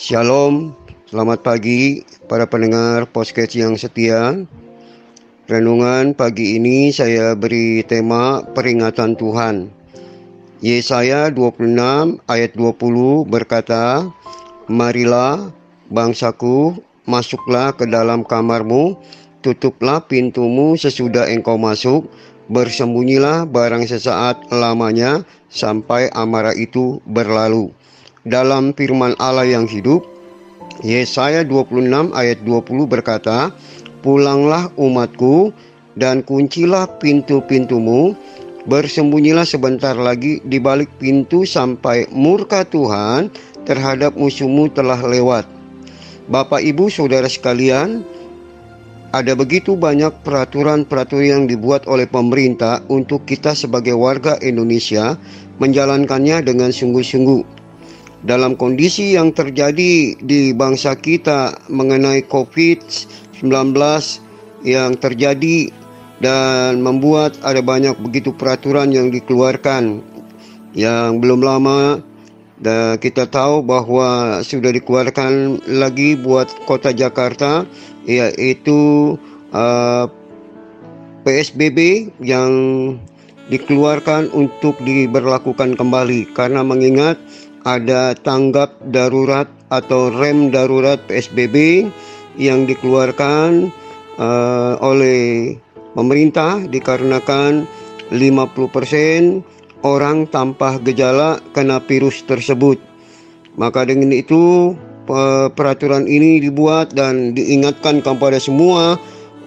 [0.00, 0.72] Shalom,
[1.12, 4.32] selamat pagi para pendengar podcast yang setia.
[5.44, 9.68] Renungan pagi ini saya beri tema peringatan Tuhan.
[10.64, 14.08] Yesaya 26 ayat 20 berkata,
[14.72, 15.52] Marilah
[15.92, 18.96] bangsaku, masuklah ke dalam kamarmu,
[19.44, 22.08] tutuplah pintumu sesudah engkau masuk,
[22.48, 27.68] bersembunyilah barang sesaat lamanya sampai amarah itu berlalu
[28.28, 30.04] dalam firman Allah yang hidup,
[30.84, 33.52] Yesaya 26 ayat 20 berkata,
[34.00, 35.52] Pulanglah umatku
[35.96, 38.16] dan kuncilah pintu-pintumu,
[38.64, 43.28] bersembunyilah sebentar lagi di balik pintu sampai murka Tuhan
[43.68, 45.44] terhadap musuhmu telah lewat.
[46.32, 48.00] Bapak Ibu Saudara sekalian,
[49.10, 55.18] ada begitu banyak peraturan-peraturan yang dibuat oleh pemerintah untuk kita sebagai warga Indonesia
[55.58, 57.59] menjalankannya dengan sungguh-sungguh
[58.20, 63.48] dalam kondisi yang terjadi di bangsa kita mengenai COVID-19
[64.64, 65.72] yang terjadi
[66.20, 70.04] dan membuat ada banyak begitu peraturan yang dikeluarkan
[70.76, 72.04] yang belum lama.
[72.60, 77.64] Dan kita tahu bahwa sudah dikeluarkan lagi buat kota Jakarta
[78.04, 79.16] yaitu
[79.56, 80.04] uh,
[81.24, 82.52] PSBB yang
[83.48, 86.36] dikeluarkan untuk diberlakukan kembali.
[86.36, 87.16] Karena mengingat
[87.64, 91.86] ada tanggap darurat atau rem darurat PSBB
[92.40, 93.68] yang dikeluarkan
[94.16, 95.56] uh, oleh
[95.92, 97.66] pemerintah dikarenakan
[98.10, 102.80] 50% orang tanpa gejala kena virus tersebut.
[103.58, 104.74] Maka dengan itu
[105.58, 108.94] peraturan ini dibuat dan diingatkan kepada semua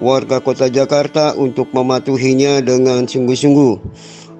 [0.03, 3.79] warga kota Jakarta untuk mematuhinya dengan sungguh-sungguh.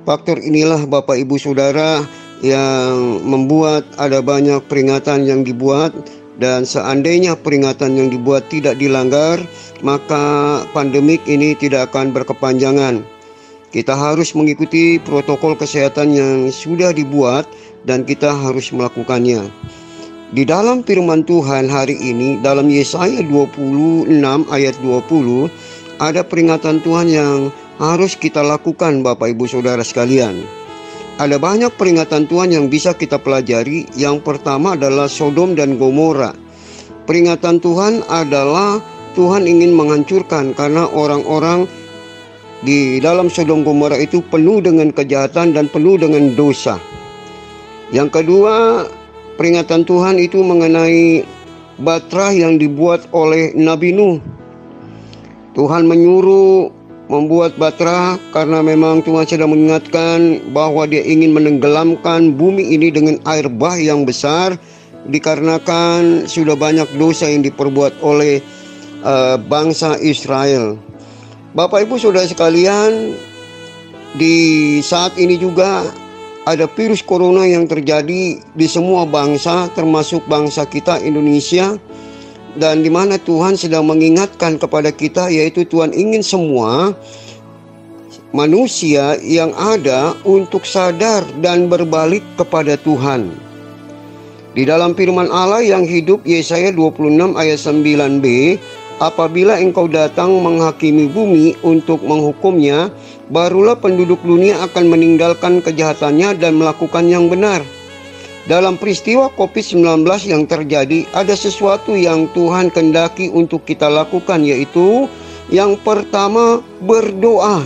[0.04, 2.04] Faktor inilah Bapak Ibu Saudara
[2.44, 5.96] yang membuat ada banyak peringatan yang dibuat
[6.38, 9.40] dan seandainya peringatan yang dibuat tidak dilanggar
[9.80, 13.02] maka pandemik ini tidak akan berkepanjangan.
[13.74, 17.48] Kita harus mengikuti protokol kesehatan yang sudah dibuat
[17.88, 19.50] dan kita harus melakukannya.
[20.34, 24.10] Di dalam firman Tuhan hari ini dalam Yesaya 26
[24.50, 25.50] ayat 20
[26.02, 27.38] ada peringatan Tuhan yang
[27.78, 30.63] harus kita lakukan Bapak Ibu Saudara sekalian.
[31.14, 33.86] Ada banyak peringatan Tuhan yang bisa kita pelajari.
[33.94, 36.34] Yang pertama adalah Sodom dan Gomora.
[37.06, 38.82] Peringatan Tuhan adalah
[39.14, 41.70] Tuhan ingin menghancurkan karena orang-orang
[42.66, 46.82] di dalam Sodom Gomora itu penuh dengan kejahatan dan penuh dengan dosa.
[47.94, 48.90] Yang kedua,
[49.38, 51.22] peringatan Tuhan itu mengenai
[51.78, 54.18] batra yang dibuat oleh Nabi Nuh.
[55.54, 56.74] Tuhan menyuruh
[57.14, 63.46] membuat batra karena memang Tuhan sedang mengingatkan bahwa dia ingin menenggelamkan bumi ini dengan air
[63.46, 64.58] bah yang besar
[65.06, 68.42] dikarenakan sudah banyak dosa yang diperbuat oleh
[69.06, 70.74] uh, bangsa Israel.
[71.54, 73.14] Bapak Ibu Saudara sekalian,
[74.18, 75.86] di saat ini juga
[76.50, 81.78] ada virus corona yang terjadi di semua bangsa termasuk bangsa kita Indonesia
[82.58, 86.94] dan di mana Tuhan sedang mengingatkan kepada kita yaitu Tuhan ingin semua
[88.34, 93.30] manusia yang ada untuk sadar dan berbalik kepada Tuhan.
[94.54, 98.26] Di dalam firman Allah yang hidup Yesaya 26 ayat 9b,
[99.02, 102.94] apabila engkau datang menghakimi bumi untuk menghukumnya,
[103.34, 107.66] barulah penduduk dunia akan meninggalkan kejahatannya dan melakukan yang benar.
[108.44, 115.08] Dalam peristiwa COVID-19 yang terjadi, ada sesuatu yang Tuhan kendaki untuk kita lakukan, yaitu
[115.48, 117.64] yang pertama berdoa.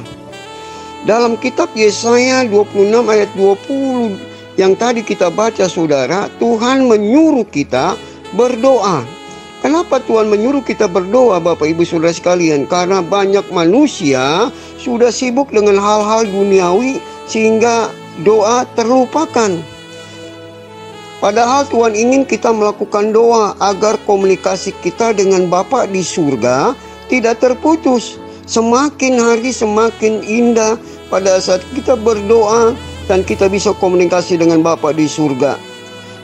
[1.10, 7.98] Dalam kitab Yesaya 26 ayat 20 yang tadi kita baca saudara, Tuhan menyuruh kita
[8.38, 9.02] berdoa.
[9.66, 12.70] Kenapa Tuhan menyuruh kita berdoa Bapak Ibu Saudara sekalian?
[12.70, 17.90] Karena banyak manusia sudah sibuk dengan hal-hal duniawi sehingga
[18.22, 19.77] doa terlupakan.
[21.18, 26.78] Padahal Tuhan ingin kita melakukan doa agar komunikasi kita dengan Bapa di surga
[27.10, 28.22] tidak terputus.
[28.46, 30.78] Semakin hari semakin indah
[31.10, 32.78] pada saat kita berdoa
[33.10, 35.58] dan kita bisa komunikasi dengan Bapa di surga.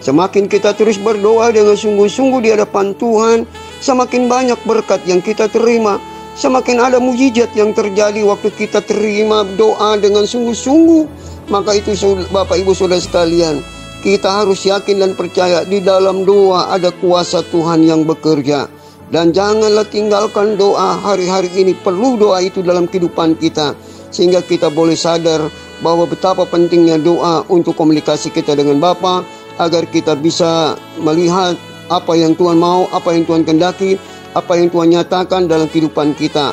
[0.04, 3.48] Semakin kita terus berdoa dengan sungguh-sungguh di hadapan Tuhan,
[3.80, 5.98] semakin banyak berkat yang kita terima.
[6.38, 11.08] Semakin ada mujizat yang terjadi waktu kita terima doa dengan sungguh-sungguh.
[11.48, 11.96] Maka itu
[12.32, 13.64] Bapak Ibu Saudara sekalian,
[14.04, 18.68] kita harus yakin dan percaya di dalam doa ada kuasa Tuhan yang bekerja.
[19.08, 21.72] Dan janganlah tinggalkan doa hari-hari ini.
[21.72, 23.72] Perlu doa itu dalam kehidupan kita.
[24.12, 25.48] Sehingga kita boleh sadar
[25.80, 29.24] bahwa betapa pentingnya doa untuk komunikasi kita dengan Bapa
[29.56, 31.56] agar kita bisa melihat
[31.88, 33.96] apa yang Tuhan mau, apa yang Tuhan kendaki,
[34.36, 36.52] apa yang Tuhan nyatakan dalam kehidupan kita.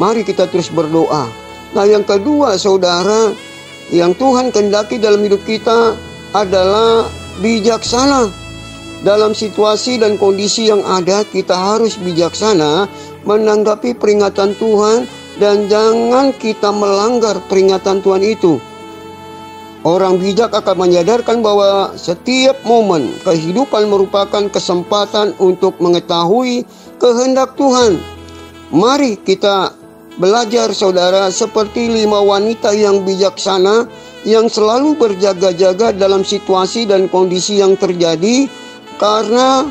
[0.00, 1.28] Mari kita terus berdoa.
[1.70, 3.30] Nah, yang kedua, saudara,
[3.92, 7.08] yang Tuhan kendaki dalam hidup kita adalah
[7.42, 8.30] bijaksana.
[9.00, 12.84] Dalam situasi dan kondisi yang ada, kita harus bijaksana
[13.24, 15.08] menanggapi peringatan Tuhan
[15.40, 18.60] dan jangan kita melanggar peringatan Tuhan itu.
[19.80, 26.68] Orang bijak akan menyadarkan bahwa setiap momen kehidupan merupakan kesempatan untuk mengetahui
[27.00, 27.96] kehendak Tuhan.
[28.68, 29.72] Mari kita
[30.20, 33.88] belajar saudara seperti lima wanita yang bijaksana
[34.28, 38.44] yang selalu berjaga-jaga dalam situasi dan kondisi yang terjadi
[39.00, 39.64] karena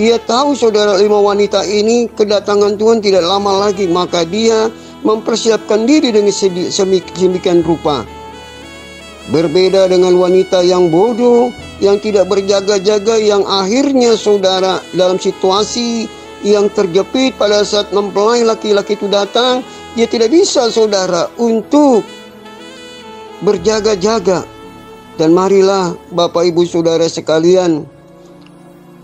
[0.00, 4.72] dia tahu saudara lima wanita ini kedatangan Tuhan tidak lama lagi maka dia
[5.04, 8.06] mempersiapkan diri dengan sedemikian rupa.
[9.30, 16.10] Berbeda dengan wanita yang bodoh, yang tidak berjaga-jaga, yang akhirnya saudara dalam situasi
[16.42, 19.62] yang terjepit pada saat mempelai laki-laki itu datang,
[19.94, 22.02] dia tidak bisa saudara untuk
[23.42, 24.46] berjaga-jaga.
[25.20, 27.84] Dan marilah Bapak Ibu Saudara sekalian,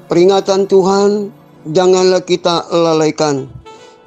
[0.08, 1.29] peringatan Tuhan
[1.69, 3.50] janganlah kita lalaikan.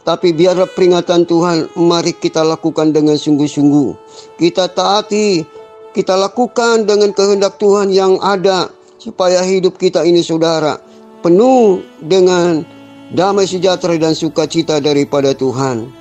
[0.01, 3.93] Tapi biarlah peringatan Tuhan mari kita lakukan dengan sungguh-sungguh.
[4.41, 5.45] Kita taati
[5.93, 10.81] kita lakukan dengan kehendak Tuhan yang ada supaya hidup kita ini saudara
[11.21, 12.65] penuh dengan
[13.13, 16.00] damai sejahtera dan sukacita daripada Tuhan.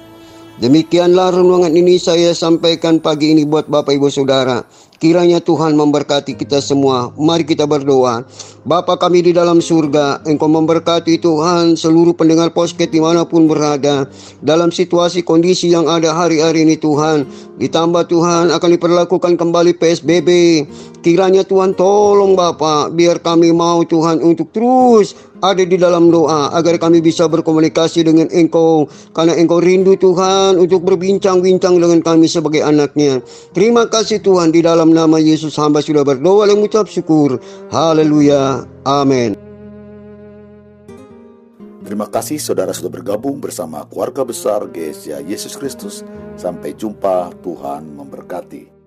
[0.60, 4.60] Demikianlah renungan ini saya sampaikan pagi ini buat Bapak Ibu Saudara.
[5.00, 7.08] Kiranya Tuhan memberkati kita semua.
[7.16, 8.20] Mari kita berdoa.
[8.68, 14.04] Bapa kami di dalam surga, Engkau memberkati Tuhan seluruh pendengar posket di mana pun berada.
[14.44, 17.24] Dalam situasi kondisi yang ada hari-hari ini Tuhan.
[17.56, 20.28] Ditambah Tuhan akan diperlakukan kembali PSBB.
[21.00, 26.76] Kiranya Tuhan tolong Bapak, biar kami mau Tuhan untuk terus ada di dalam doa agar
[26.76, 28.84] kami bisa berkomunikasi dengan Engkau
[29.16, 33.24] karena Engkau rindu Tuhan untuk berbincang-bincang dengan kami sebagai anaknya.
[33.56, 37.38] Terima kasih Tuhan di dalam nama Yesus hamba sudah berdoa dan mengucap syukur.
[37.70, 38.66] Haleluya.
[38.82, 39.38] Amin.
[41.80, 46.06] Terima kasih saudara sudah bergabung bersama keluarga besar GSA Yesus Kristus.
[46.38, 48.79] Sampai jumpa, Tuhan memberkati.